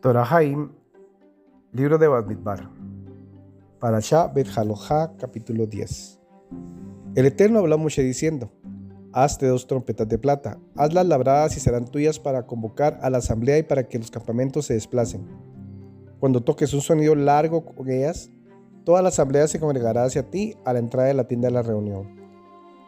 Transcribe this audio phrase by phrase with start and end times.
[0.00, 0.70] Torahaim,
[1.72, 2.70] libro de Bamidbar.
[3.78, 4.48] Parashá Bet
[5.18, 6.18] capítulo 10.
[7.16, 8.50] El Eterno habló a Moshe diciendo:
[9.12, 13.58] Hazte dos trompetas de plata, hazlas labradas y serán tuyas para convocar a la asamblea
[13.58, 15.28] y para que los campamentos se desplacen.
[16.18, 18.30] Cuando toques un sonido largo con ellas,
[18.84, 21.62] toda la asamblea se congregará hacia ti a la entrada de la tienda de la
[21.62, 22.08] reunión.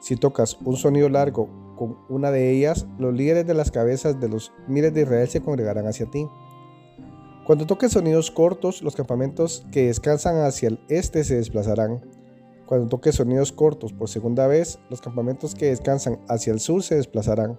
[0.00, 4.28] Si tocas un sonido largo con una de ellas, los líderes de las cabezas de
[4.28, 6.28] los miles de Israel se congregarán hacia ti.
[7.44, 12.00] Cuando toques sonidos cortos, los campamentos que descansan hacia el este se desplazarán.
[12.66, 16.96] Cuando toques sonidos cortos por segunda vez, los campamentos que descansan hacia el sur se
[16.96, 17.56] desplazarán.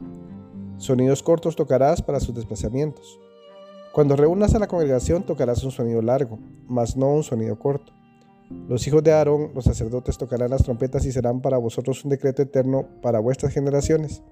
[0.77, 3.19] Sonidos cortos tocarás para sus desplazamientos.
[3.91, 7.91] Cuando reúnas a la congregación tocarás un sonido largo, mas no un sonido corto.
[8.69, 12.41] Los hijos de Aarón, los sacerdotes, tocarán las trompetas y serán para vosotros un decreto
[12.41, 14.23] eterno para vuestras generaciones.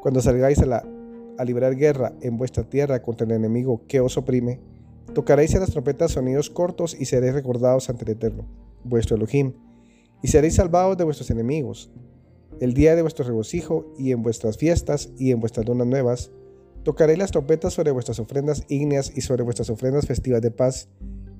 [0.00, 0.99] Cuando salgáis a la
[1.40, 4.60] a librar guerra en vuestra tierra contra el enemigo que os oprime,
[5.14, 8.46] tocaréis en las trompetas sonidos cortos y seréis recordados ante el Eterno,
[8.84, 9.54] vuestro Elohim,
[10.22, 11.90] y seréis salvados de vuestros enemigos.
[12.60, 16.30] El día de vuestro regocijo y en vuestras fiestas y en vuestras lunas nuevas,
[16.82, 20.88] tocaréis las trompetas sobre vuestras ofrendas ígneas y sobre vuestras ofrendas festivas de paz,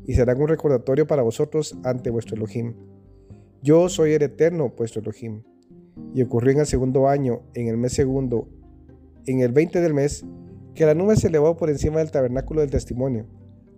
[0.07, 2.75] y serán un recordatorio para vosotros ante vuestro Elohim.
[3.63, 5.43] Yo soy el Eterno, vuestro Elohim.
[6.15, 8.49] Y ocurrió en el segundo año, en el mes segundo,
[9.33, 10.25] en el 20 del mes,
[10.75, 13.27] que la nube se elevó por encima del tabernáculo del testimonio.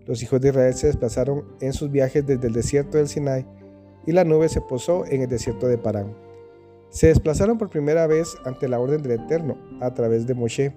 [0.07, 3.47] Los hijos de Israel se desplazaron en sus viajes desde el desierto del Sinai
[4.07, 6.15] y la nube se posó en el desierto de Parán.
[6.91, 10.75] Se desplazaron por primera vez ante la orden del Eterno a través de Moshe.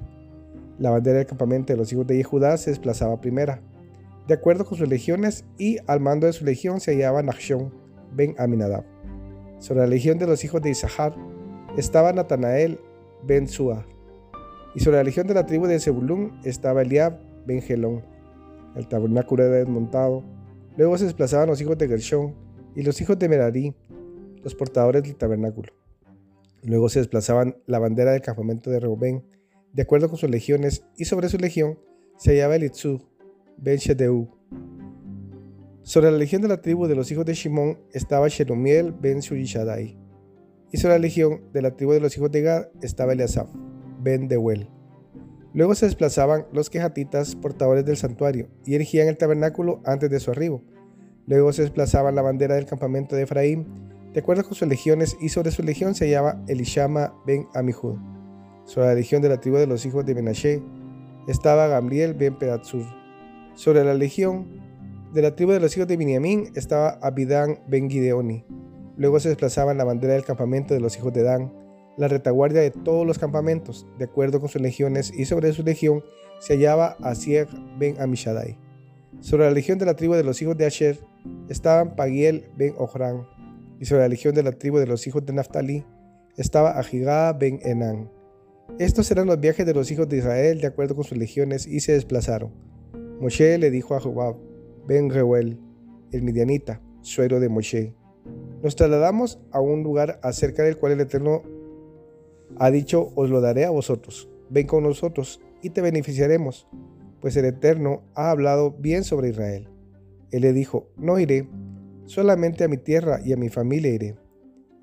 [0.80, 3.62] La bandera del campamento de los hijos de Judá se desplazaba primera,
[4.28, 7.73] de acuerdo con sus legiones, y al mando de su legión se hallaba Nachshon
[8.14, 8.84] ben Aminadab.
[9.59, 11.16] Sobre la legión de los hijos de Isahar
[11.78, 12.80] estaba Natanael
[13.23, 13.86] ben Suah
[14.76, 18.04] y sobre la legión de la tribu de Zebulún estaba Eliab ben Gelón.
[18.76, 20.23] El tabernáculo era desmontado.
[20.75, 22.36] Luego se desplazaban los hijos de Gershón
[22.75, 23.74] y los hijos de Merari,
[24.44, 25.72] los portadores del tabernáculo.
[26.62, 29.24] Luego se desplazaban la bandera del campamento de Reubén,
[29.72, 31.80] de acuerdo con sus legiones, y sobre su legión
[32.18, 33.02] se hallaba Elitzú
[33.57, 34.28] ben Shedeu.
[35.84, 39.97] Sobre la legión de la tribu de los hijos de Shimón estaba Shelumiel ben Shurishadai.
[40.72, 43.50] Y sobre la legión de la tribu de los hijos de Gad estaba Eliasaf.
[44.06, 44.70] Ben Deuel.
[45.54, 50.30] Luego se desplazaban los quejatitas portadores del santuario y erigían el tabernáculo antes de su
[50.30, 50.62] arribo.
[51.26, 53.66] Luego se desplazaban la bandera del campamento de Efraín,
[54.14, 57.98] de acuerdo con sus legiones, y sobre su legión se hallaba Elishama ben Amihud.
[58.66, 60.62] Sobre la legión de la tribu de los hijos de Menashe
[61.28, 62.86] estaba Gamliel ben Pedatsur.
[63.56, 64.62] Sobre la legión
[65.14, 68.46] de la tribu de los hijos de Biniamín estaba Abidán ben Gideoni.
[68.98, 71.65] Luego se desplazaban la bandera del campamento de los hijos de Dan,
[71.97, 76.03] la retaguardia de todos los campamentos, de acuerdo con sus legiones, y sobre su legión
[76.39, 77.47] se hallaba Asier
[77.78, 78.57] ben Amishadai.
[79.22, 81.00] Sobre la legión de la tribu de los hijos de Asher
[81.50, 83.28] estaban Pagiel ben Ohran,
[83.79, 85.85] y sobre la legión de la tribu de los hijos de Naftali
[86.38, 88.12] estaba Ajigá ben Enan.
[88.79, 91.79] Estos eran los viajes de los hijos de Israel de acuerdo con sus legiones y
[91.79, 92.51] se desplazaron.
[93.22, 94.35] Moshe le dijo a Jobab
[94.88, 95.59] ben Reuel,
[96.12, 97.95] el midianita, suero de Moshe,
[98.63, 101.44] nos trasladamos a un lugar acerca del cual el Eterno
[102.57, 106.67] ha dicho, os lo daré a vosotros, ven con nosotros y te beneficiaremos,
[107.22, 109.69] pues el Eterno ha hablado bien sobre Israel.
[110.31, 111.47] Él le dijo, no iré,
[112.06, 114.16] solamente a mi tierra y a mi familia iré.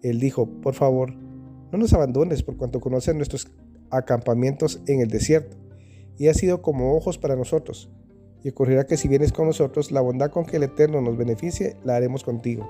[0.03, 3.53] Él dijo, por favor, no nos abandones por cuanto conoces nuestros
[3.91, 5.57] acampamientos en el desierto,
[6.19, 7.91] y ha sido como ojos para nosotros.
[8.43, 11.77] Y ocurrirá que si vienes con nosotros, la bondad con que el Eterno nos beneficie,
[11.85, 12.69] la haremos contigo.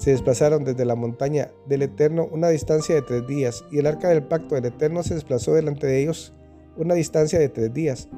[0.00, 4.08] Se desplazaron desde la montaña del Eterno una distancia de tres días, y el arca
[4.08, 6.32] del pacto del Eterno se desplazó delante de ellos
[6.78, 8.08] una distancia de tres días,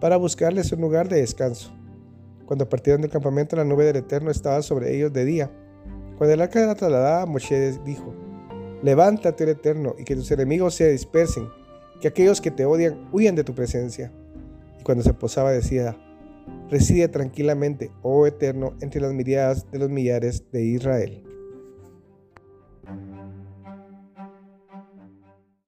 [0.00, 1.74] para buscarles un lugar de descanso.
[2.46, 5.50] Cuando partieron del campamento, la nube del Eterno estaba sobre ellos de día.
[6.16, 8.14] Cuando el arca era trasladada, Moshe dijo,
[8.82, 11.50] Levántate, el Eterno, y que tus enemigos se dispersen,
[12.00, 14.10] que aquellos que te odian huyan de tu presencia.
[14.80, 15.98] Y cuando se posaba decía,
[16.70, 21.25] Reside tranquilamente, oh Eterno, entre las miriadas de los millares de Israel.